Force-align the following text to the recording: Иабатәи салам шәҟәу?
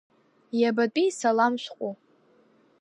Иабатәи 0.59 1.09
салам 1.17 1.53
шәҟәу? 1.63 1.93